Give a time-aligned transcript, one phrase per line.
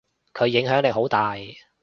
[0.33, 1.37] 佢影響力好大。